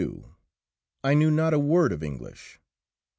[1.03, 2.59] I knew not a word of English.